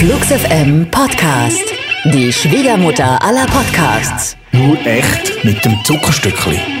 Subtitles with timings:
[0.00, 1.74] Flux FM Podcast.
[2.06, 4.34] Die Schwiegermutter aller Podcasts.
[4.50, 6.79] Nur echt mit dem Zuckerstückli.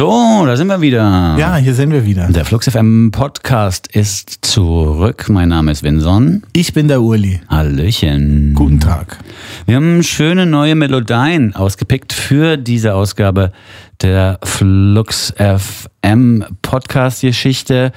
[0.00, 1.36] So, da sind wir wieder.
[1.38, 2.26] Ja, hier sind wir wieder.
[2.28, 5.28] Der Flux FM Podcast ist zurück.
[5.28, 6.42] Mein Name ist Vinson.
[6.54, 7.42] Ich bin der Uli.
[7.50, 8.54] Hallöchen.
[8.54, 9.18] Guten Tag.
[9.66, 13.52] Wir haben schöne neue Melodien ausgepickt für diese Ausgabe
[14.00, 17.92] der Flux FM Podcast Geschichte.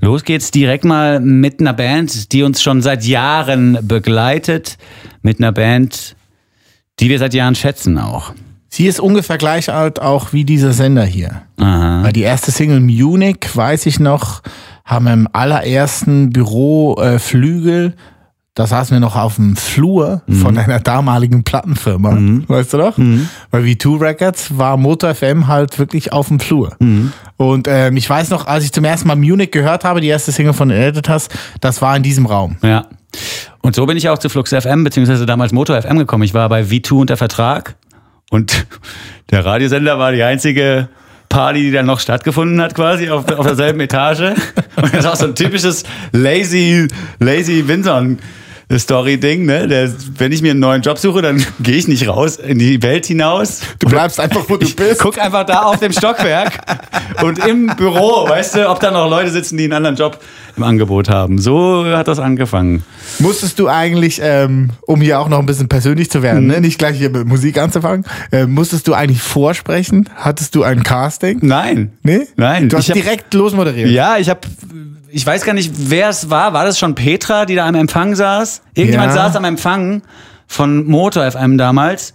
[0.00, 4.78] Los geht's direkt mal mit einer Band, die uns schon seit Jahren begleitet.
[5.22, 6.16] Mit einer Band,
[6.98, 8.32] die wir seit Jahren schätzen auch.
[8.76, 11.40] Sie ist ungefähr gleich alt auch wie dieser Sender hier.
[11.56, 12.02] Aha.
[12.02, 14.42] Weil die erste Single Munich, weiß ich noch,
[14.84, 18.00] haben wir im allerersten Büroflügel, äh,
[18.52, 22.18] da saßen wir noch auf dem Flur von einer damaligen Plattenfirma,
[22.48, 22.98] weißt du noch?
[23.50, 26.76] Weil V2 Records war Motor FM halt wirklich auf dem Flur.
[27.38, 30.32] Und ähm, ich weiß noch, als ich zum ersten Mal Munich gehört habe, die erste
[30.32, 31.30] Single von den Editors,
[31.62, 32.56] das war in diesem Raum.
[32.60, 32.84] Ja.
[33.62, 36.24] Und so bin ich auch zu Flux FM, beziehungsweise damals Motor FM gekommen.
[36.24, 37.76] Ich war bei V2 unter Vertrag
[38.30, 38.66] und
[39.30, 40.88] der Radiosender war die einzige
[41.28, 44.34] Party, die dann noch stattgefunden hat, quasi auf, auf derselben Etage.
[44.76, 48.18] Und das auch so ein typisches lazy, lazy Winson.
[48.72, 49.68] Story-Ding, ne?
[49.68, 52.82] Der, wenn ich mir einen neuen Job suche, dann gehe ich nicht raus in die
[52.82, 53.60] Welt hinaus.
[53.78, 54.98] Du bleibst einfach, wo du bist.
[54.98, 56.58] Guck einfach da auf dem Stockwerk
[57.22, 60.18] und im Büro, weißt du, ob da noch Leute sitzen, die einen anderen Job
[60.56, 61.38] im Angebot haben.
[61.38, 62.82] So hat das angefangen.
[63.20, 66.60] Musstest du eigentlich, ähm, um hier auch noch ein bisschen persönlich zu werden, ne?
[66.60, 70.08] nicht gleich hier mit Musik anzufangen, äh, musstest du eigentlich vorsprechen?
[70.16, 71.38] Hattest du ein Casting?
[71.42, 71.92] Nein.
[72.02, 72.26] Nee?
[72.36, 72.68] Nein.
[72.68, 73.90] Du hast hab- direkt losmoderiert.
[73.90, 74.40] Ja, ich habe,
[75.16, 76.52] ich weiß gar nicht, wer es war.
[76.52, 78.60] War das schon Petra, die da am Empfang saß?
[78.74, 79.24] Irgendjemand Ja.
[79.24, 80.02] saß am Empfang
[80.46, 82.12] von Motor FM damals.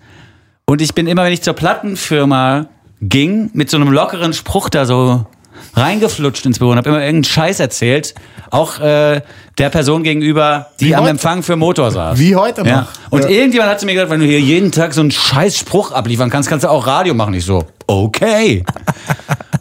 [0.65, 2.67] Und ich bin immer, wenn ich zur Plattenfirma
[3.01, 5.25] ging, mit so einem lockeren Spruch da so
[5.73, 8.13] reingeflutscht ins Büro und habe immer irgendeinen Scheiß erzählt.
[8.51, 9.21] Auch äh,
[9.57, 12.19] der Person gegenüber, die Wie am heute- Empfang für Motor saß.
[12.19, 12.67] Wie heute noch.
[12.67, 12.87] Ja.
[13.09, 13.29] Und Ja.
[13.29, 16.29] irgendjemand hat zu mir gesagt, wenn du hier jeden Tag so einen scheiß Spruch abliefern
[16.29, 17.33] kannst, kannst du auch Radio machen.
[17.33, 18.63] Ich so, okay.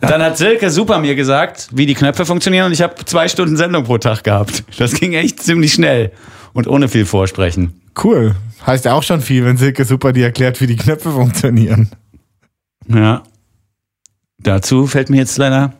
[0.01, 3.57] Dann hat Silke super mir gesagt, wie die Knöpfe funktionieren und ich habe zwei Stunden
[3.57, 4.65] Sendung pro Tag gehabt.
[4.79, 6.13] Das ging echt ziemlich schnell
[6.53, 7.81] und ohne viel Vorsprechen.
[8.03, 8.35] Cool.
[8.67, 11.91] Heißt ja auch schon viel, wenn Silke super dir erklärt, wie die Knöpfe funktionieren.
[12.89, 13.23] Ja.
[14.43, 15.75] Dazu fällt mir jetzt leider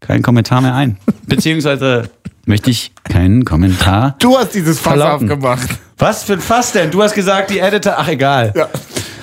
[0.00, 0.96] kein Kommentar mehr ein.
[1.26, 2.10] Beziehungsweise
[2.46, 4.16] möchte ich keinen Kommentar.
[4.18, 5.30] Du hast dieses Fass Verlauten.
[5.30, 5.68] aufgemacht.
[5.98, 6.90] Was für ein Fass denn?
[6.90, 7.94] Du hast gesagt, die Editor.
[7.96, 8.52] Ach, egal.
[8.56, 8.68] Ja.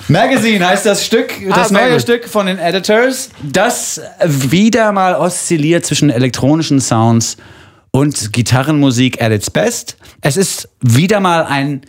[0.08, 2.00] Magazine heißt das Stück, Ah, das sehr neue.
[2.00, 7.36] Stück von den Editors, das wieder mal oszilliert zwischen elektronischen Sounds
[7.90, 9.96] und Gitarrenmusik at its best.
[10.20, 11.82] Es ist wieder mal ein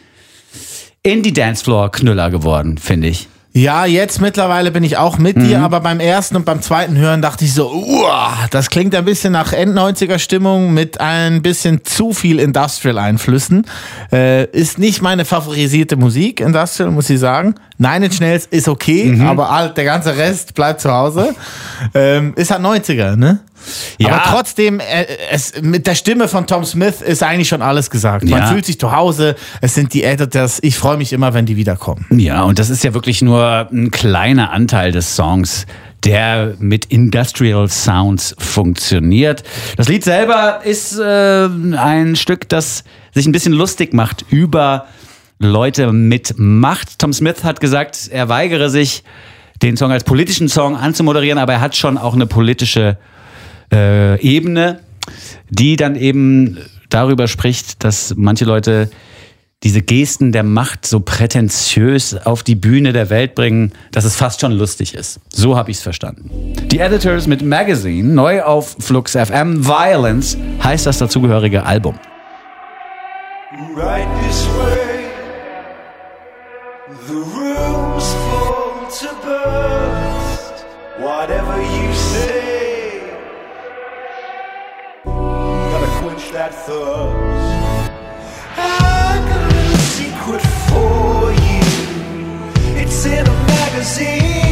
[1.03, 3.27] Indie-Dancefloor-Knüller geworden, finde ich.
[3.53, 7.21] Ja, jetzt mittlerweile bin ich auch mit dir, aber beim ersten und beim zweiten Hören
[7.21, 12.13] dachte ich so, uah, das klingt ein bisschen nach End-90er Stimmung mit ein bisschen zu
[12.13, 13.65] viel Industrial-Einflüssen.
[14.13, 17.55] Äh, ist nicht meine favorisierte Musik, Industrial, muss ich sagen.
[17.77, 21.35] Nine Inch Nails ist okay, aber halt, der ganze Rest bleibt zu Hause.
[21.93, 23.39] Ähm, ist halt 90er, ne?
[23.97, 24.09] Ja.
[24.09, 28.23] Aber trotzdem, äh, es, mit der Stimme von Tom Smith ist eigentlich schon alles gesagt.
[28.25, 28.47] Man Ja.
[28.47, 30.59] fühlt sich zu Hause, es sind die Editors.
[30.61, 32.05] Ich freue mich immer, wenn die wiederkommen.
[32.11, 35.65] Ja, und das ist ja wirklich nur ein kleiner Anteil des Songs,
[36.03, 39.43] der mit Industrial Sounds funktioniert.
[39.77, 42.83] Das Lied selber ist äh, ein Stück, das
[43.13, 44.85] sich ein bisschen lustig macht über
[45.37, 46.99] Leute mit Macht.
[46.99, 49.03] Tom Smith hat gesagt, er weigere sich,
[49.61, 52.97] den Song als politischen Song anzumoderieren, aber er hat schon auch eine politische
[53.71, 54.79] äh, Ebene,
[55.49, 56.57] die dann eben
[56.89, 58.89] darüber spricht, dass manche Leute
[59.63, 64.41] diese Gesten der Macht so prätentiös auf die Bühne der Welt bringen, dass es fast
[64.41, 65.19] schon lustig ist.
[65.31, 66.31] So habe ich es verstanden.
[66.71, 71.99] Die Editors mit Magazine, neu auf Flux FM, Violence heißt das dazugehörige Album.
[73.75, 74.80] right
[86.65, 87.91] thirst.
[88.55, 91.63] I got a secret for you.
[92.81, 94.50] It's in a magazine.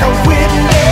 [0.00, 0.90] Top witness.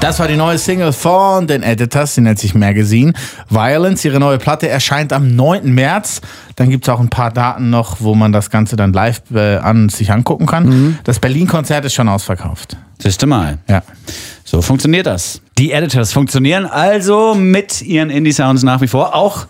[0.00, 3.12] Das war die neue Single von den Editors, die nennt sich Magazine.
[3.50, 5.70] Violence, ihre neue Platte erscheint am 9.
[5.74, 6.22] März.
[6.56, 9.90] Dann gibt's auch ein paar Daten noch, wo man das Ganze dann live äh, an
[9.90, 10.98] sich angucken kann.
[11.04, 12.78] Das Berlin-Konzert ist schon ausverkauft.
[12.98, 13.58] Siehste mal.
[13.68, 13.82] Ja.
[14.50, 15.40] So funktioniert das.
[15.58, 19.46] Die Editors funktionieren also mit ihren Indie-Sounds nach wie vor, auch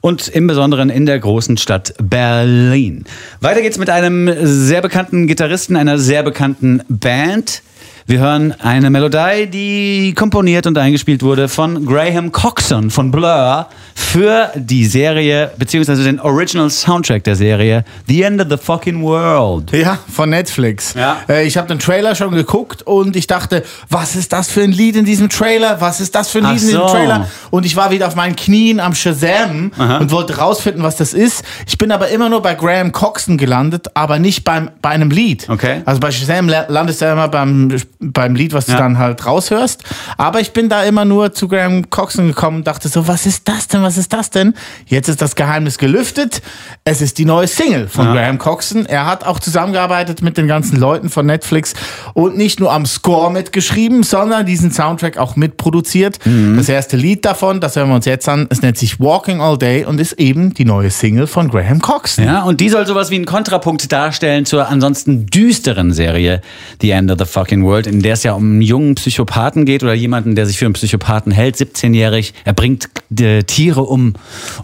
[0.00, 3.04] und im Besonderen in der großen Stadt Berlin.
[3.40, 7.62] Weiter geht's mit einem sehr bekannten Gitarristen, einer sehr bekannten Band.
[8.06, 14.50] Wir hören eine Melodie, die komponiert und eingespielt wurde von Graham Coxon von Blur für
[14.56, 19.70] die Serie, beziehungsweise den Original Soundtrack der Serie The End of the Fucking World.
[19.72, 20.94] Ja, von Netflix.
[20.94, 21.18] Ja.
[21.28, 24.72] Äh, ich habe den Trailer schon geguckt und ich dachte, was ist das für ein
[24.72, 25.80] Lied in diesem Trailer?
[25.80, 26.88] Was ist das für ein Lied in diesem so.
[26.88, 27.28] Trailer?
[27.50, 29.70] Und ich war wieder auf meinen Knien am Shazam
[30.00, 31.44] und wollte rausfinden, was das ist.
[31.68, 35.48] Ich bin aber immer nur bei Graham Coxon gelandet, aber nicht beim, bei einem Lied.
[35.48, 35.82] Okay.
[35.84, 38.78] Also bei Shazam la- landest du ja immer beim, beim Lied, was du Ja.
[38.78, 39.82] dann halt raushörst.
[40.18, 43.48] Aber ich bin da immer nur zu Graham Coxon gekommen und dachte so, was ist
[43.48, 43.82] das denn?
[43.82, 44.54] Was ist das denn?
[44.86, 46.42] Jetzt ist das Geheimnis gelüftet.
[46.84, 48.14] Es ist die neue Single von Ja.
[48.14, 48.86] Graham Coxon.
[48.86, 51.74] Er hat auch zusammengearbeitet mit den ganzen Leuten von Netflix
[52.14, 56.18] und nicht nur am Score mitgeschrieben, sondern diesen Soundtrack auch mitproduziert.
[56.56, 59.56] Das erste Lied davon, das hören wir uns jetzt an, es nennt sich Walking All
[59.58, 62.24] Day und ist eben die neue Single von Graham Coxon.
[62.24, 66.40] Ja, und die soll sowas wie einen Kontrapunkt darstellen zur ansonsten düsteren Serie
[66.80, 69.82] The End of the Fucking World, in der es ja um einen jungen Psychopathen geht
[69.82, 72.34] oder jemanden, der sich für einen Psychopathen hält, 17-jährig.
[72.44, 74.14] Er bringt äh, Tiere um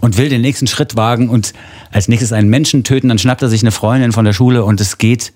[0.01, 1.53] und will den nächsten Schritt wagen und
[1.91, 3.09] als nächstes einen Menschen töten.
[3.09, 5.31] Dann schnappt er sich eine Freundin von der Schule und es geht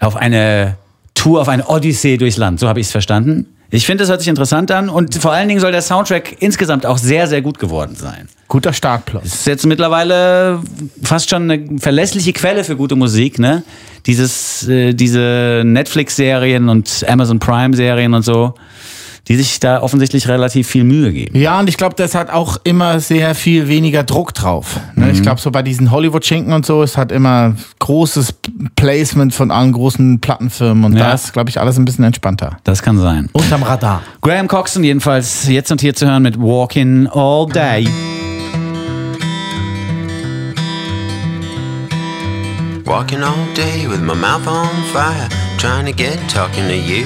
[0.00, 0.76] auf eine
[1.14, 2.60] Tour, auf eine Odyssee durchs Land.
[2.60, 3.46] So habe ich es verstanden.
[3.70, 6.86] Ich finde, es hört sich interessant an und vor allen Dingen soll der Soundtrack insgesamt
[6.86, 8.28] auch sehr, sehr gut geworden sein.
[8.48, 9.24] Guter Startplot.
[9.24, 10.60] Das ist jetzt mittlerweile
[11.02, 13.62] fast schon eine verlässliche Quelle für gute Musik, ne?
[14.06, 18.54] Dieses, äh, diese Netflix-Serien und Amazon Prime-Serien und so,
[19.26, 21.38] die sich da offensichtlich relativ viel Mühe geben.
[21.38, 24.80] Ja, und ich glaube, das hat auch immer sehr viel weniger Druck drauf.
[24.94, 25.04] Ne?
[25.06, 25.10] Mhm.
[25.12, 28.32] Ich glaube, so bei diesen Hollywood-Schinken und so, es hat immer großes
[28.76, 31.08] Placement von allen großen Plattenfirmen und Ja.
[31.08, 32.56] da ist, glaube ich, alles ein bisschen entspannter.
[32.64, 33.28] Das kann sein.
[33.34, 34.00] Unterm Radar.
[34.22, 37.86] Graham Coxon jedenfalls jetzt und hier zu hören mit Walking All Day.
[42.88, 47.04] Walking all day with my mouth on fire, trying to get talking to you.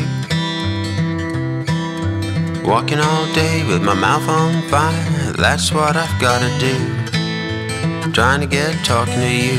[2.65, 8.13] Walking all day with my mouth on fire, that's what I've gotta do.
[8.13, 9.59] Trying to get talking to you.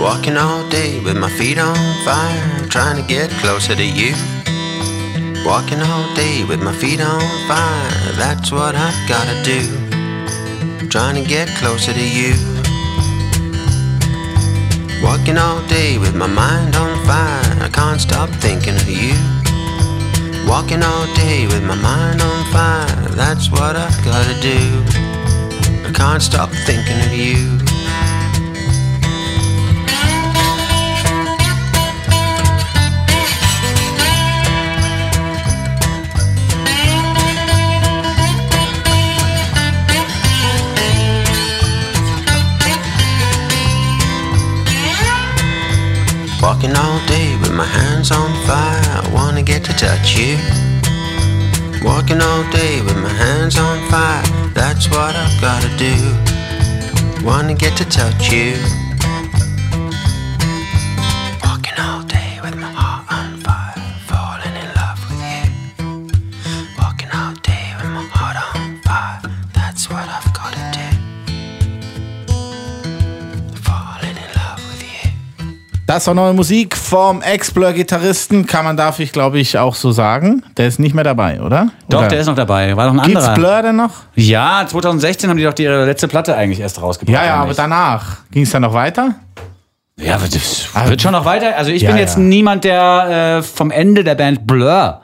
[0.00, 4.14] Walking all day with my feet on fire, trying to get closer to you.
[5.44, 10.88] Walking all day with my feet on fire, that's what I've gotta do.
[10.88, 12.59] Trying to get closer to you.
[15.02, 19.14] Walking all day with my mind on fire, I can't stop thinking of you.
[20.46, 24.60] Walking all day with my mind on fire, that's what I've gotta do.
[25.88, 27.69] I can't stop thinking of you.
[46.60, 50.36] Walking all day with my hands on fire, I wanna get to touch you.
[51.82, 55.96] Walking all day with my hands on fire, that's what I've gotta do.
[57.24, 58.58] Wanna get to touch you.
[61.42, 62.89] Walking all day with my heart
[75.90, 80.44] Das war neue Musik vom Ex-Blur-Gitarristen, kann man, darf ich, glaube ich, auch so sagen.
[80.56, 81.70] Der ist nicht mehr dabei, oder?
[81.88, 82.06] Doch, oder?
[82.06, 82.76] der ist noch dabei.
[82.76, 83.34] War doch ein Gibt's anderer.
[83.34, 83.90] Blur denn noch?
[84.14, 87.12] Ja, 2016 haben die doch ihre letzte Platte eigentlich erst rausgebracht.
[87.12, 88.18] Ja, ja, aber danach.
[88.30, 89.16] Ging es dann noch weiter?
[89.96, 91.56] Ja, aber das wird schon noch weiter.
[91.56, 92.22] Also ich Ja, bin jetzt ja.
[92.22, 95.00] niemand, der äh, vom Ende der Band Blur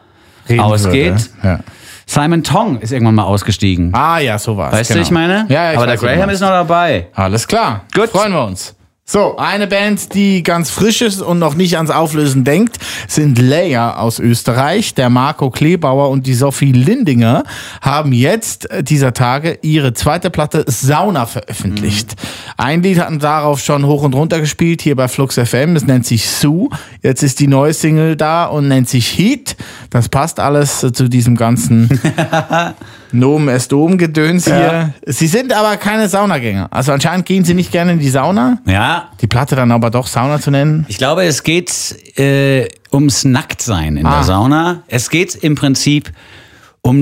[0.48, 1.14] reden ausgeht.
[1.14, 1.24] würde.
[1.42, 1.58] Ja.
[2.06, 3.92] Simon Tong ist irgendwann mal ausgestiegen.
[3.92, 4.72] Ah ja, so war's.
[4.72, 5.00] weißt genau.
[5.00, 5.46] du, ich meine?
[5.48, 7.08] Ja, ja, ich Aber der Graham ist noch dabei.
[7.12, 7.80] Alles klar.
[7.92, 8.10] Gut.
[8.10, 8.75] Freuen wir uns.
[9.08, 14.00] So, eine Band, die ganz frisch ist und noch nicht ans Auflösen denkt, sind Layer
[14.00, 14.94] aus Österreich.
[14.94, 17.44] Der Marco Kleebauer und die Sophie Lindinger
[17.80, 22.16] haben jetzt äh, dieser Tage ihre zweite Platte Sauna veröffentlicht.
[22.56, 25.76] Ein Lied hatten darauf schon hoch und runter gespielt, hier bei Flux FM.
[25.76, 26.68] Es nennt sich Sue.
[27.00, 29.54] Jetzt ist die neue Single da und nennt sich Heat.
[29.88, 31.88] Das passt alles äh, zu diesem ganzen
[33.12, 34.92] Nomen est Dom Gedöns hier.
[35.06, 36.68] Sie sind aber keine Saunagänger.
[36.70, 38.58] Also anscheinend gehen sie nicht gerne in die Sauna.
[38.66, 40.84] Ja, Die Platte dann aber doch Sauna zu nennen.
[40.88, 41.72] ich glaube, es geht
[42.18, 44.16] äh, ums Nacktsein in Ah.
[44.16, 44.82] der Sauna.
[44.88, 46.14] Es geht im Prinzip um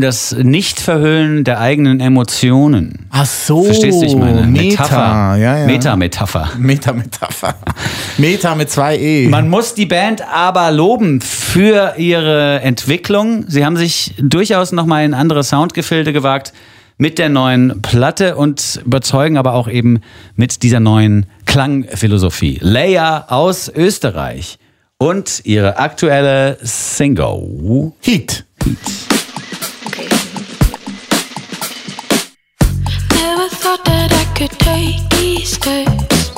[0.00, 3.06] das Nichtverhüllen der eigenen Emotionen.
[3.10, 3.64] Ach so.
[3.64, 4.46] Verstehst du, ich meine?
[4.46, 4.82] Meta.
[4.84, 5.36] Metapher.
[5.36, 5.66] Ja, ja.
[5.66, 6.50] Meta-Metapher.
[6.58, 7.54] Meta-Metapher.
[8.16, 9.28] Meta mit zwei E.
[9.28, 13.44] Man muss die Band aber loben für ihre Entwicklung.
[13.46, 16.54] Sie haben sich durchaus nochmal in andere Soundgefilde gewagt
[16.96, 20.00] mit der neuen Platte und überzeugen aber auch eben
[20.34, 22.58] mit dieser neuen Klangphilosophie.
[22.62, 24.58] Leia aus Österreich
[24.96, 27.92] und ihre aktuelle Single.
[28.00, 28.46] Heat.
[28.64, 29.13] Never
[33.76, 36.30] thought that I could take these steps,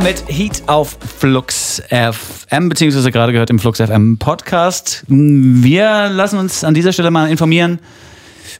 [0.00, 5.04] mit Heat auf Flux FM, beziehungsweise gerade gehört im Flux FM Podcast.
[5.08, 7.78] Wir lassen uns an dieser Stelle mal informieren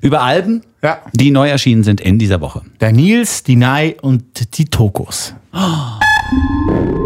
[0.01, 0.99] über Alben, Ja.
[1.13, 2.63] die neu erschienen sind in dieser Woche.
[2.81, 5.35] Der Nils, die Nai und die Tokos.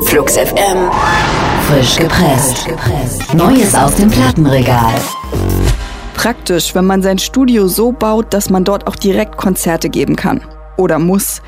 [0.06, 0.90] Flux FM.
[1.68, 2.66] Frisch gepresst.
[3.34, 4.94] Neues aus dem Plattenregal.
[6.14, 10.40] Praktisch, wenn man sein Studio so baut, dass man dort auch direkt Konzerte geben kann.
[10.76, 11.42] Oder muss.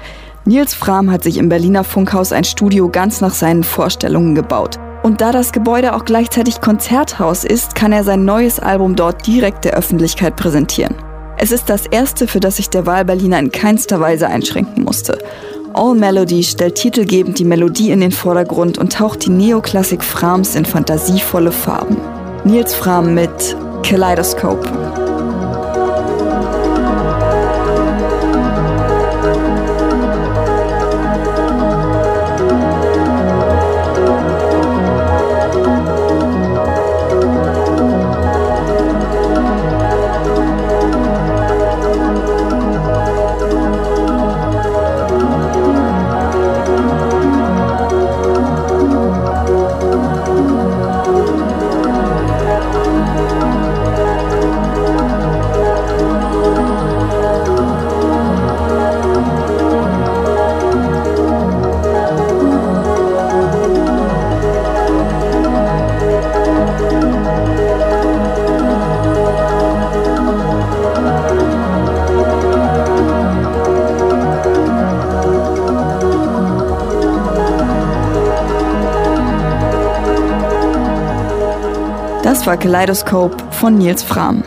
[0.46, 4.78] Nils Frahm hat sich im Berliner Funkhaus ein Studio ganz nach seinen Vorstellungen gebaut.
[5.02, 9.64] Und da das Gebäude auch gleichzeitig Konzerthaus ist, kann er sein neues Album dort direkt
[9.64, 10.94] der Öffentlichkeit präsentieren.
[11.36, 15.18] Es ist das erste, für das sich der Wahlberliner in keinster Weise einschränken musste.
[15.74, 20.64] All Melody stellt titelgebend die Melodie in den Vordergrund und taucht die Neoklassik Frahms in
[20.64, 21.96] fantasievolle Farben.
[22.44, 25.09] Nils Frahm mit Kaleidoscope.
[82.40, 84.42] Das war Kaleidoscope von Nils Frahm.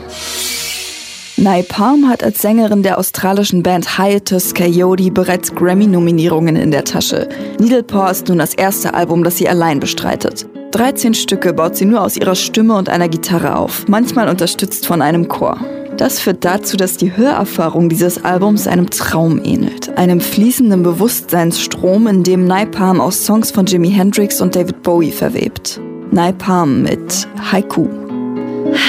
[1.38, 7.30] Nai Palm hat als Sängerin der australischen Band Hiatus Coyote bereits Grammy-Nominierungen in der Tasche.
[7.60, 10.48] Needle Paw ist nun das erste Album, das sie allein bestreitet.
[10.72, 15.04] 13 Stücke baut sie nur aus ihrer Stimme und einer Gitarre auf, manchmal unterstützt von
[15.04, 15.60] einem Chor.
[15.96, 19.96] Das führt dazu, dass die Hörerfahrung dieses Albums einem Traum ähnelt.
[20.00, 25.80] Einem fließenden Bewusstseinsstrom, in dem Naipalm aus Songs von Jimi Hendrix und David Bowie verwebt.
[26.14, 27.90] Naipalm mit Haiku.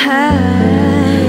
[0.07, 1.24] all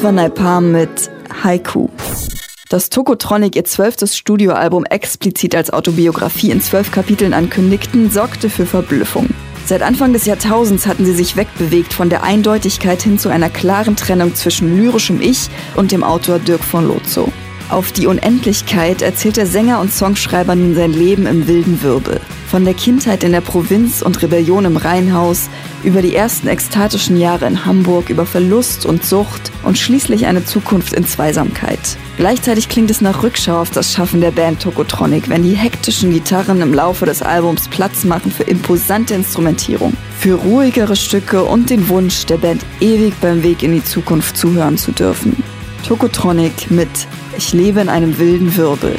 [0.00, 1.10] Das war Naipalm mit
[1.44, 1.90] Haiku.
[2.70, 9.28] Dass Tokotronic ihr zwölftes Studioalbum explizit als Autobiografie in zwölf Kapiteln ankündigten, sorgte für Verblüffung.
[9.66, 13.94] Seit Anfang des Jahrtausends hatten sie sich wegbewegt von der Eindeutigkeit hin zu einer klaren
[13.94, 17.30] Trennung zwischen lyrischem Ich und dem Autor Dirk von Lozo.
[17.70, 22.20] Auf die Unendlichkeit erzählt der Sänger und Songschreiber nun sein Leben im wilden Wirbel.
[22.48, 25.48] Von der Kindheit in der Provinz und Rebellion im Reihenhaus,
[25.84, 30.94] über die ersten ekstatischen Jahre in Hamburg, über Verlust und Sucht und schließlich eine Zukunft
[30.94, 31.78] in Zweisamkeit.
[32.16, 36.60] Gleichzeitig klingt es nach Rückschau auf das Schaffen der Band Tokotronic, wenn die hektischen Gitarren
[36.62, 42.26] im Laufe des Albums Platz machen für imposante Instrumentierung, für ruhigere Stücke und den Wunsch,
[42.26, 45.40] der Band ewig beim Weg in die Zukunft zuhören zu dürfen.
[45.86, 46.88] Tokotronic mit
[47.36, 48.94] Ich lebe in einem wilden Wirbel.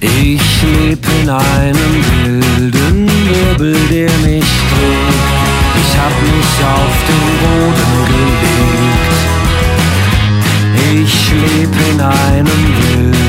[0.00, 5.32] Ich leb in einem wilden Wirbel, der mich trägt.
[5.76, 9.12] Ich hab mich auf den Boden gelegt.
[11.04, 13.21] Ich leb in einem wilden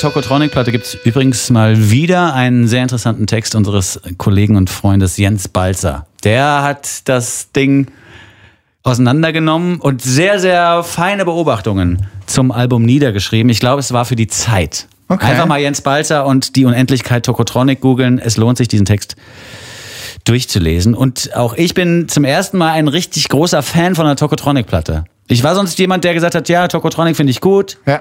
[0.00, 5.48] Tokotronic-Platte gibt es übrigens mal wieder einen sehr interessanten Text unseres Kollegen und Freundes Jens
[5.48, 6.06] Balzer.
[6.24, 7.88] Der hat das Ding
[8.82, 13.50] auseinandergenommen und sehr, sehr feine Beobachtungen zum Album niedergeschrieben.
[13.50, 14.88] Ich glaube, es war für die Zeit.
[15.08, 15.26] Okay.
[15.26, 18.18] Einfach mal Jens Balzer und die Unendlichkeit Tokotronic googeln.
[18.18, 19.16] Es lohnt sich, diesen Text
[20.24, 20.94] durchzulesen.
[20.94, 25.04] Und auch ich bin zum ersten Mal ein richtig großer Fan von der Tokotronic-Platte.
[25.28, 28.00] Ich war sonst jemand, der gesagt hat, ja, Tokotronic finde ich gut Ja.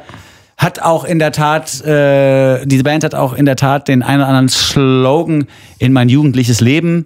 [0.60, 4.20] Hat auch in der Tat, äh, diese Band hat auch in der Tat den einen
[4.20, 5.48] oder anderen Slogan
[5.80, 7.06] in mein jugendliches Leben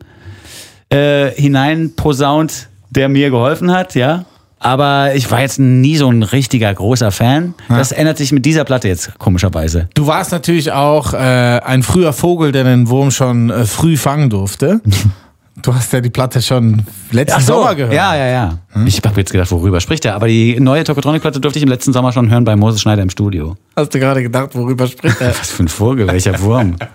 [0.89, 4.25] äh, hineinposaunt, der mir geholfen hat, ja.
[4.57, 7.53] Aber ich war jetzt nie so ein richtiger großer Fan.
[7.67, 9.89] Das ändert sich mit dieser Platte jetzt komischerweise.
[9.93, 14.29] Du warst natürlich auch äh, ein früher Vogel, der den Wurm schon äh, früh fangen
[14.29, 14.81] durfte.
[15.61, 17.93] Du hast ja die Platte schon letzten Sommer gehört.
[17.93, 18.57] Ja, ja, ja.
[18.85, 20.15] Ich habe jetzt gedacht, worüber spricht er?
[20.15, 23.09] Aber die neue Tokotronic-Platte durfte ich im letzten Sommer schon hören bei Moses Schneider im
[23.11, 23.55] Studio.
[23.75, 25.29] Hast du gerade gedacht, worüber spricht er?
[25.29, 26.75] Was für ein Vogel, welcher Wurm.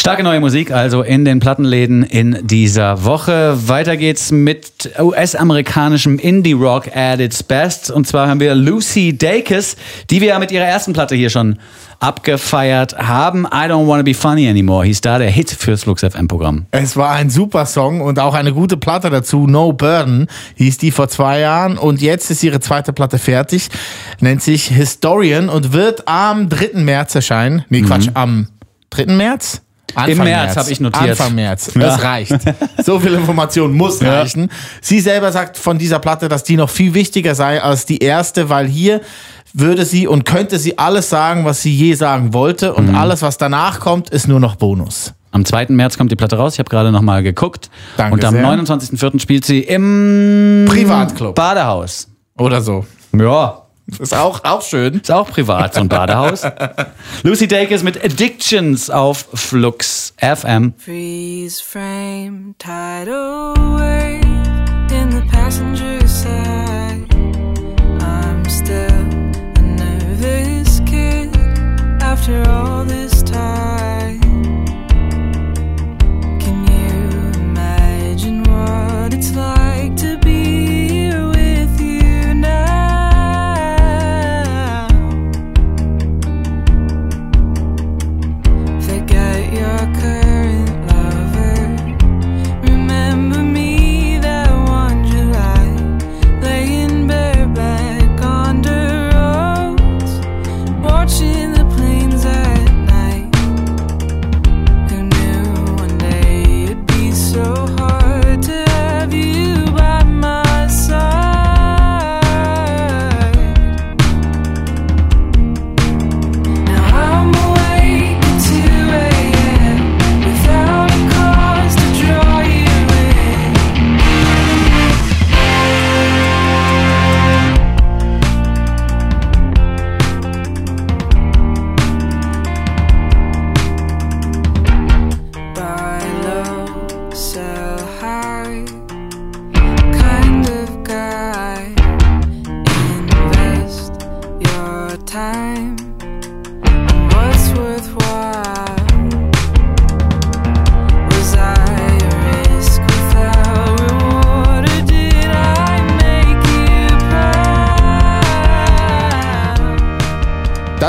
[0.00, 3.68] Starke neue Musik also in den Plattenläden in dieser Woche.
[3.68, 7.90] Weiter geht's mit US-amerikanischem Indie-Rock at its best.
[7.90, 9.76] Und zwar haben wir Lucy Dacus,
[10.08, 11.58] die wir ja mit ihrer ersten Platte hier schon
[11.98, 13.44] abgefeiert haben.
[13.44, 16.64] I Don't Wanna Be Funny Anymore hieß da der Hit fürs Flux FM-Programm.
[16.70, 19.46] Es war ein super Song und auch eine gute Platte dazu.
[19.46, 23.68] No Burden hieß die vor zwei Jahren und jetzt ist ihre zweite Platte fertig.
[24.20, 26.80] Nennt sich Historian und wird am 3.
[26.80, 27.66] März erscheinen.
[27.68, 28.48] Nee, Quatsch, am
[28.88, 29.04] 3.
[29.12, 29.60] März?
[29.94, 30.24] Anfang Mhm.
[30.24, 31.10] März habe ich notiert.
[31.10, 31.70] Anfang März.
[31.74, 31.80] Ja.
[31.80, 32.36] Das reicht.
[32.84, 34.20] So viel Information muss Ja.
[34.20, 34.50] reichen.
[34.80, 38.48] Sie selber sagt von dieser Platte, dass die noch viel wichtiger sei als die erste,
[38.48, 39.00] weil hier
[39.52, 42.76] würde sie und könnte sie alles sagen, was sie je sagen wollte Mhm.
[42.76, 45.12] und alles, was danach kommt, ist nur noch Bonus.
[45.32, 45.66] Am 2.
[45.76, 46.54] März kommt die Platte raus.
[46.54, 47.70] Ich habe gerade noch mal geguckt.
[47.96, 48.42] Danke Und am sehr.
[48.44, 49.20] 29.04.
[49.20, 51.34] spielt sie im Privatclub.
[51.36, 52.08] Badehaus.
[52.36, 52.84] Oder so.
[53.16, 53.62] Ja.
[53.98, 55.00] Ist auch, auch schön.
[55.00, 56.42] Ist auch privat, so ein Badehaus.
[57.22, 60.74] Lucy Dacus mit Addictions auf Flux FM.
[60.76, 64.20] Freeze frame, tidal wave
[64.92, 66.59] in the passenger side.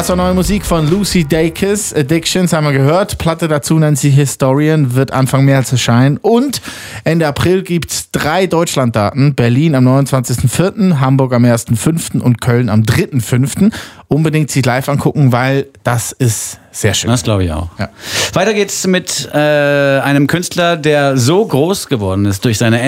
[0.02, 1.94] Das war neue Musik von Lucy Dacus.
[1.94, 3.20] Addictions haben wir gehört.
[3.20, 6.18] Platte dazu nennt sie Historian, wird Anfang März erscheinen.
[6.18, 6.60] Und
[7.04, 9.36] Ende April gibt's drei Deutschlanddaten.
[9.36, 12.20] Berlin am 29.04., Hamburg am 1.05.
[12.20, 13.72] und Köln am 3.05.
[14.08, 17.12] Unbedingt sich live angucken, weil das ist sehr schön.
[17.12, 17.70] Das glaube ich auch.
[17.78, 17.90] Ja.
[18.34, 22.82] Weiter geht's mit äh, einem Künstler, der so groß geworden ist durch seine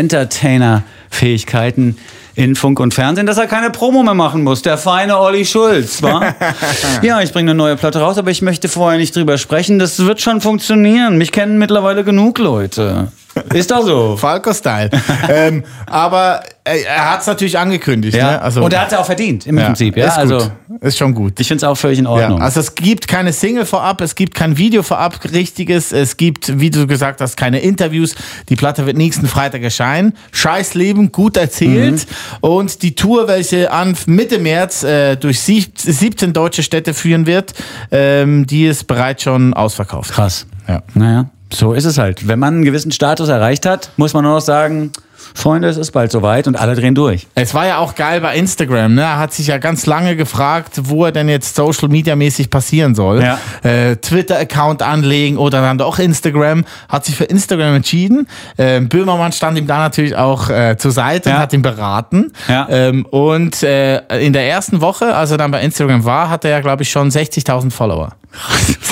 [1.14, 1.98] Entertainer-Fähigkeiten
[2.36, 4.64] in Funk und Fernsehen, dass er keine Promo mehr machen muss.
[4.64, 6.34] Der feine Olli Schulz, wa?
[7.04, 9.78] ja, ich bringe eine neue Platte raus, aber ich möchte vorher nicht drüber sprechen.
[9.78, 11.18] Das wird schon funktionieren.
[11.18, 13.12] Mich kennen mittlerweile genug Leute.
[13.54, 14.18] Ist doch so.
[14.18, 14.90] Falco-Style.
[15.30, 18.16] ähm, aber er, hat es natürlich angekündigt.
[18.16, 18.32] Ja.
[18.32, 18.42] Ne?
[18.42, 19.98] Also, und er hat es auch verdient, im ja, Prinzip.
[19.98, 20.34] Ja, ist gut.
[20.34, 21.40] also ist schon gut.
[21.40, 22.42] ich finde es auch völlig in Ja, Ordnung.
[22.42, 25.92] also es gibt keine Single vorab, es gibt kein Video vorab, richtiges.
[25.92, 28.16] Es gibt, wie du gesagt hast, keine Interviews.
[28.50, 30.14] Die Platte wird nächsten Freitag erscheinen.
[30.32, 32.06] Scheiß Leben, gut erzählt.
[32.42, 37.54] Und die Tour, welche an Mitte März äh, durch sieb- 17 deutsche Städte führen wird,
[37.92, 40.12] ähm, die ist bereits schon ausverkauft.
[40.12, 40.46] Krass.
[40.68, 40.82] Ja.
[40.94, 42.28] Naja, so ist es halt.
[42.28, 44.92] Wenn man einen gewissen Status erreicht hat, muss man nur noch sagen,
[45.36, 47.28] Freunde, es ist bald soweit und alle drehen durch.
[47.34, 49.02] Es war ja auch geil bei Instagram, ne?
[49.02, 52.94] Er hat sich ja ganz lange gefragt, wo er denn jetzt Social Media mäßig passieren
[52.94, 53.24] soll.
[53.24, 53.40] Ja.
[53.64, 56.66] Äh, Twitter-Account anlegen oder dann doch Instagram.
[56.90, 58.28] Hat sich für Instagram entschieden.
[58.58, 61.36] Ähm, Böhmermann stand ihm da natürlich auch äh, zur Seite Ja.
[61.38, 62.34] und hat ihn beraten.
[62.50, 62.68] Ja.
[62.70, 66.62] Ähm, und äh, in der ersten Woche, als er dann bei Instagram war, hatte er,
[66.62, 68.10] glaube ich, schon 60.000 Follower.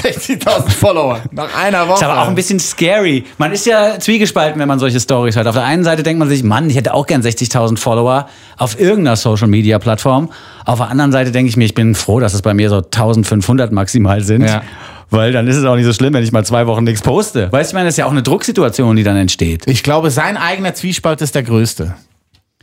[0.04, 1.96] 60.000 Follower nach einer Woche.
[1.96, 3.26] Ist aber auch ein bisschen scary.
[3.38, 5.48] Man ist ja zwiegespalten, wenn man solche Stories hört.
[5.48, 8.28] Auf der einen Seite denkt man sich, Mann, ich hätte auch gern 60.000 Follower
[8.58, 10.32] auf irgendeiner Social Media Plattform.
[10.66, 12.78] Auf der anderen Seite denke ich mir, ich bin froh, dass es bei mir so
[12.78, 14.44] 1500 maximal sind.
[14.44, 14.62] Ja.
[15.10, 17.52] Weil dann ist es auch nicht so schlimm, wenn ich mal zwei Wochen nichts poste.
[17.52, 19.68] Weißt du, ich meine, das ist ja auch eine Drucksituation, die dann entsteht.
[19.68, 21.96] ich glaube, sein eigener Zwiespalt ist der größte.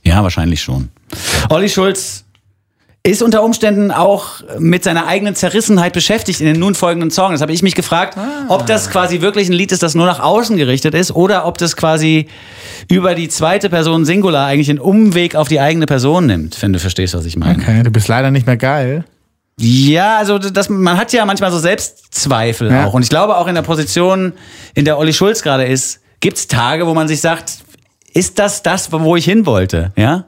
[0.03, 0.89] Ja, wahrscheinlich schon.
[1.51, 2.25] Olli Schulz
[3.11, 7.35] ist unter Umständen auch mit seiner eigenen Zerrissenheit beschäftigt in den nun folgenden Songs.
[7.35, 8.17] Das habe ich mich gefragt,
[8.49, 11.59] ob das quasi wirklich ein Lied ist, das nur nach außen gerichtet ist oder ob
[11.59, 12.27] das quasi
[12.91, 16.79] über die zweite Person Singular eigentlich einen Umweg auf die eigene Person nimmt, wenn du
[16.79, 17.59] verstehst, was ich meine.
[17.63, 19.05] Okay, du bist leider nicht mehr geil.
[19.61, 22.87] Ja, also das, man hat ja manchmal so Selbstzweifel Ja.
[22.87, 22.95] auch.
[22.95, 24.33] Und ich glaube auch in der Position,
[24.75, 27.59] in der Olli Schulz gerade ist, gibt es Tage, wo man sich sagt,
[28.13, 29.93] ist das das, wo ich hin wollte?
[29.97, 30.25] Ja?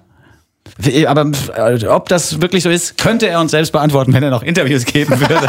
[1.06, 4.42] Aber äh, ob das wirklich so ist, könnte er uns selbst beantworten, wenn er noch
[4.42, 5.46] Interviews geben würde.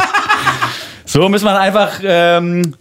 [1.04, 2.74] so muss man einfach ähm,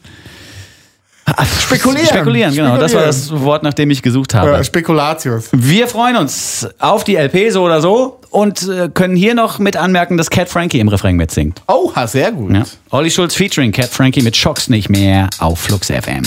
[1.61, 2.07] Spekulieren.
[2.07, 2.53] spekulieren.
[2.53, 4.57] Genau, das war das Wort, nach dem ich gesucht habe.
[4.57, 5.49] Äh, Spekulatius.
[5.51, 9.77] Wir freuen uns auf die LP so oder so und äh, können hier noch mit
[9.77, 11.61] anmerken, dass Cat Frankie im Refrain mitsingt.
[11.67, 12.53] Oha, sehr gut.
[12.53, 12.63] Ja.
[12.89, 16.23] Olli Schulz featuring Cat Frankie mit Schocks nicht mehr auf Flux FM.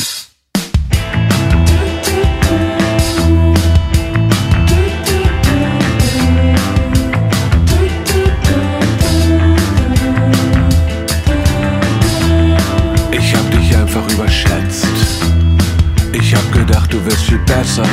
[17.65, 17.89] Besser.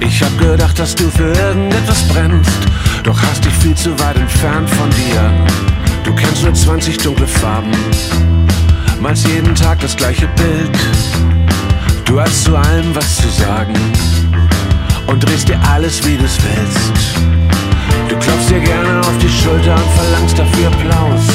[0.00, 2.58] Ich hab gedacht, dass du für irgendetwas brennst.
[3.04, 5.46] Doch hast dich viel zu weit entfernt von dir.
[6.04, 7.72] Du kennst nur 20 dunkle Farben,
[9.00, 10.76] malst jeden Tag das gleiche Bild.
[12.04, 13.74] Du hast zu allem was zu sagen
[15.06, 17.14] und drehst dir alles, wie du's willst.
[18.08, 21.26] Du klopfst dir gerne auf die Schulter und verlangst dafür Applaus.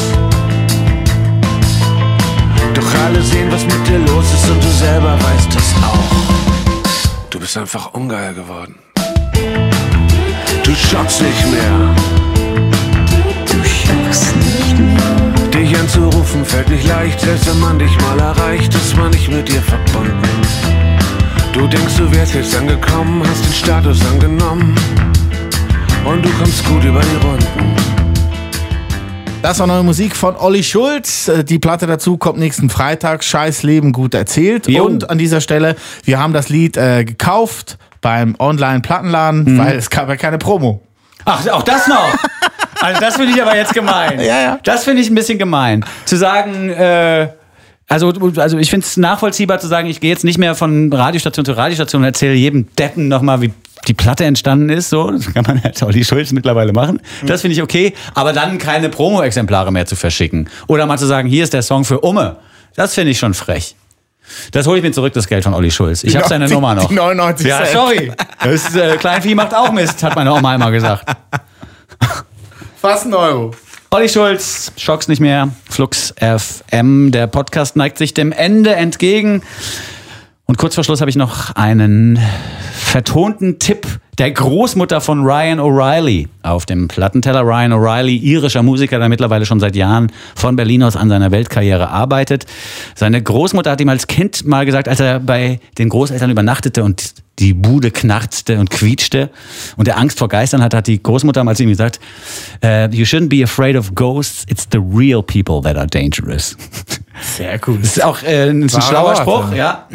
[2.74, 6.55] Doch alle sehen, was mit dir los ist und du selber weißt es auch.
[7.36, 8.76] Du bist einfach ungeil geworden.
[10.64, 11.96] Du schockst nicht mehr.
[13.46, 15.50] Du schockst nicht mehr.
[15.52, 19.50] Dich anzurufen fällt nicht leicht, selbst wenn man dich mal erreicht, ist man nicht mit
[19.50, 20.22] dir verbunden.
[21.52, 24.74] Du denkst, du wärst jetzt angekommen, hast den Status angenommen
[26.06, 28.05] und du kommst gut über die Runden.
[29.46, 31.28] Das war neue Musik von Olli Schulz.
[31.28, 33.24] Äh, Die Platte dazu kommt nächsten Freitag.
[33.24, 34.68] Scheiß Leben gut erzählt.
[34.68, 34.86] Jo.
[34.86, 39.58] Und an dieser Stelle, wir haben das Lied äh, gekauft beim Online-Plattenladen, Mhm.
[39.60, 40.82] weil es gab ja keine Promo.
[41.26, 42.10] Ach, auch das noch.
[42.82, 44.20] Also das finde ich aber jetzt gemein.
[44.20, 44.60] Ja, ja.
[44.64, 45.86] Das finde ich ein bisschen gemein.
[46.06, 47.30] Zu sagen, äh,
[47.88, 51.46] also, also ich finde es nachvollziehbar zu sagen, ich gehe jetzt nicht mehr von Radiostation
[51.46, 53.54] zu Radiostation und erzähle jedem Deppen nochmal, wie
[53.88, 54.90] die Platte entstanden ist.
[54.90, 57.02] So, das kann man halt Olli Schulz mittlerweile machen.
[57.26, 57.94] Das finde ich okay.
[58.14, 60.50] Aber dann keine Promo-Exemplare mehr zu verschicken.
[60.68, 62.38] Oder mal zu sagen, hier ist der Song für Umme.
[62.76, 63.76] Das finde ich schon frech.
[64.52, 66.04] Das hole ich mir zurück, das Geld von Olli Schulz.
[66.04, 66.88] Ich habe seine Nummer noch.
[66.90, 67.70] die 99 Ja, Cent.
[67.74, 68.12] sorry.
[68.44, 71.06] Das, äh, Kleinvieh macht auch Mist, hat meine Oma immer gesagt.
[72.82, 73.52] Fast ein Euro.
[73.92, 77.12] Olli Schulz, Schocks nicht mehr, Flux FM.
[77.12, 79.42] Der Podcast neigt sich dem Ende entgegen.
[80.46, 82.20] Und kurz vor Schluss habe ich noch einen
[82.72, 87.42] vertonten Tipp der Großmutter von Ryan O'Reilly auf dem Plattenteller.
[87.42, 91.90] Ryan O'Reilly, irischer Musiker, der mittlerweile schon seit Jahren von Berlin aus an seiner Weltkarriere
[91.90, 92.46] arbeitet.
[92.96, 97.14] Seine Großmutter hat ihm als Kind mal gesagt, als er bei den Großeltern übernachtete und
[97.40, 99.30] die Bude knarzte und quietschte
[99.76, 102.00] und er Angst vor Geistern hatte, hat die Großmutter mal zu ihm gesagt,
[102.64, 106.56] äh, you shouldn't be afraid of ghosts, it's the real people that are dangerous.
[107.22, 107.80] Sehr gut.
[107.82, 109.16] Das ist auch äh, ein Wahre schlauer.
[109.16, 109.88] Spruch, ja.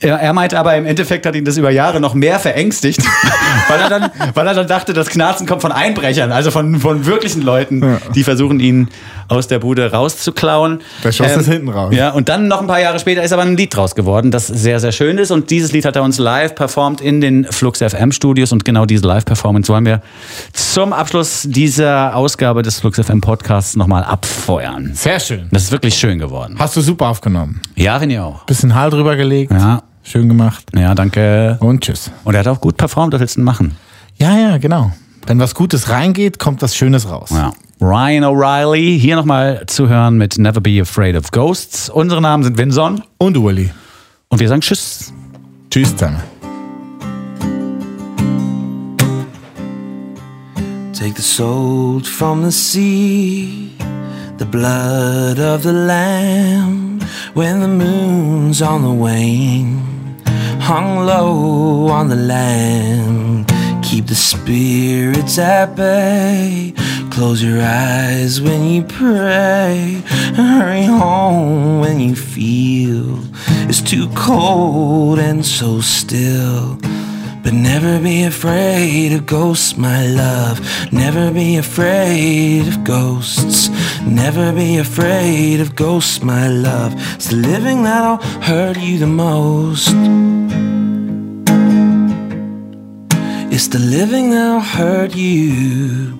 [0.00, 3.02] Er meinte aber im Endeffekt hat ihn das über Jahre noch mehr verängstigt,
[3.68, 7.06] weil er dann, weil er dann dachte, das Knarzen kommt von Einbrechern, also von, von
[7.06, 8.88] wirklichen Leuten, die versuchen ihn
[9.30, 10.72] aus der Bude rauszuklauen.
[10.72, 11.94] Ähm, Der Schuss ist hinten raus.
[11.94, 14.46] Ja, und dann noch ein paar Jahre später ist aber ein Lied draus geworden, das
[14.46, 15.30] sehr, sehr schön ist.
[15.30, 18.52] Und dieses Lied hat er uns live performt in den Flux FM Studios.
[18.52, 20.02] Und genau diese Live-Performance wollen wir
[20.52, 24.90] zum Abschluss dieser Ausgabe des Flux FM Podcasts nochmal abfeuern.
[24.94, 25.48] Sehr schön.
[25.52, 26.56] Das ist wirklich schön geworden.
[26.58, 27.60] Hast du super aufgenommen.
[27.76, 28.44] Ja, finde ich auch.
[28.44, 29.52] Bisschen Hall drüber gelegt.
[29.52, 30.64] Ja, Schön gemacht.
[30.74, 31.56] ja, danke.
[31.60, 32.10] Und tschüss.
[32.24, 33.76] Und er hat auch gut performt, was willst du denn machen?
[34.16, 34.90] Ja, ja, genau.
[35.26, 37.28] Wenn was Gutes reingeht, kommt was Schönes raus.
[37.30, 37.52] Ja.
[37.80, 41.88] Ryan O'Reilly, hier nochmal zu hören mit Never Be Afraid of Ghosts.
[41.88, 43.70] Unsere Namen sind Vinson Und Uli.
[44.28, 45.12] und wir sagen Tschüss.
[45.70, 46.20] Tschüss zusammen.
[50.92, 53.70] Take the salt from the sea,
[54.36, 57.00] the blood of the lamb,
[57.32, 59.80] when the moon's on the wane,
[60.60, 63.50] hung low on the land.
[63.82, 66.74] Keep the spirits at bay.
[67.10, 70.02] Close your eyes when you pray.
[70.34, 73.18] Hurry home when you feel
[73.70, 76.76] it's too cold and so still.
[77.42, 80.60] But never be afraid of ghosts, my love.
[80.92, 83.68] Never be afraid of ghosts.
[84.04, 86.94] Never be afraid of ghosts, my love.
[87.14, 89.94] It's the living that'll hurt you the most.
[93.54, 96.18] It's the living that'll hurt you.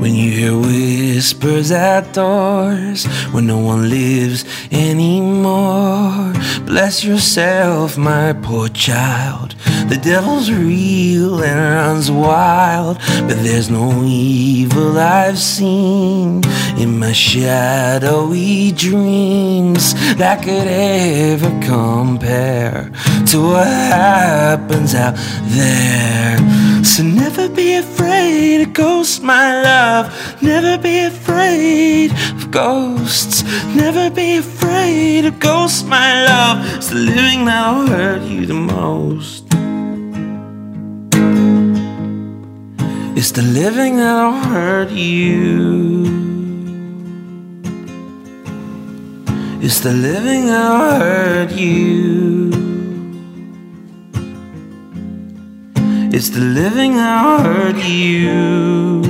[0.00, 6.32] When you hear whispers at doors, when no one lives anymore,
[6.64, 9.54] bless yourself, my poor child.
[9.90, 12.96] The devil's real and runs wild,
[13.28, 16.44] but there's no evil I've seen
[16.78, 22.90] in my shadowy dreams that could ever compare
[23.26, 25.14] to what happens out
[25.48, 26.38] there.
[26.82, 30.42] So never be afraid of ghosts, my love.
[30.42, 33.42] Never be afraid of ghosts.
[33.74, 36.58] Never be afraid of ghosts, my love.
[36.76, 39.44] It's the living that'll hurt you the most.
[43.16, 46.30] It's the living that'll hurt you.
[49.60, 52.39] It's the living that'll hurt you.
[56.12, 59.00] It's the living that hurt you.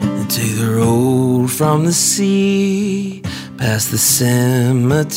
[0.00, 3.22] And take the road from the sea,
[3.56, 5.14] past the cemetery.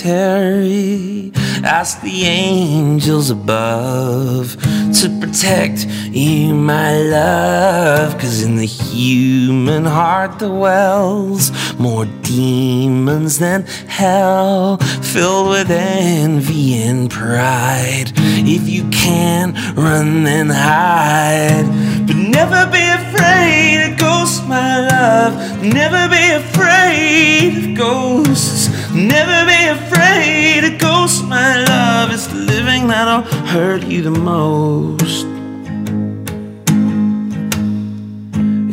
[1.64, 4.58] Ask the angels above
[5.00, 8.18] to protect you, my love.
[8.20, 18.12] Cause in the human heart dwells more demons than hell, filled with envy and pride.
[18.16, 21.66] If you can't run then hide.
[22.06, 25.34] But never be afraid of ghosts, my love.
[25.62, 28.70] Never be afraid of ghosts.
[28.94, 32.12] Never be afraid of ghosts, my love.
[32.12, 35.28] It's the living that'll hurt you the most.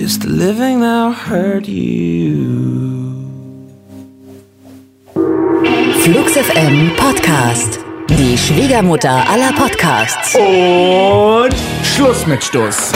[0.03, 2.35] It's the living that'll hurt you.
[6.05, 7.81] Flux FM Podcast.
[8.09, 10.35] Die Schwiegermutter aller Podcasts.
[10.35, 12.93] Und Schluss mit Stuss.